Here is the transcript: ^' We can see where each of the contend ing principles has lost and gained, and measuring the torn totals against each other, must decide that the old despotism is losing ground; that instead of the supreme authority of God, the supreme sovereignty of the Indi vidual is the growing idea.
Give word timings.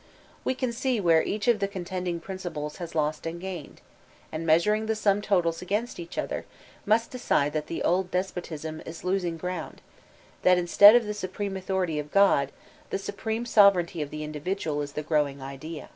^' 0.00 0.02
We 0.44 0.54
can 0.54 0.72
see 0.72 0.98
where 0.98 1.22
each 1.22 1.46
of 1.46 1.58
the 1.58 1.68
contend 1.68 2.08
ing 2.08 2.20
principles 2.20 2.78
has 2.78 2.94
lost 2.94 3.26
and 3.26 3.38
gained, 3.38 3.82
and 4.32 4.46
measuring 4.46 4.86
the 4.86 4.96
torn 4.96 5.20
totals 5.20 5.60
against 5.60 6.00
each 6.00 6.16
other, 6.16 6.46
must 6.86 7.10
decide 7.10 7.52
that 7.52 7.66
the 7.66 7.82
old 7.82 8.10
despotism 8.10 8.80
is 8.86 9.04
losing 9.04 9.36
ground; 9.36 9.82
that 10.40 10.56
instead 10.56 10.96
of 10.96 11.04
the 11.04 11.12
supreme 11.12 11.54
authority 11.54 11.98
of 11.98 12.10
God, 12.12 12.50
the 12.88 12.96
supreme 12.96 13.44
sovereignty 13.44 14.00
of 14.00 14.08
the 14.08 14.24
Indi 14.24 14.40
vidual 14.40 14.82
is 14.82 14.92
the 14.92 15.02
growing 15.02 15.42
idea. 15.42 15.90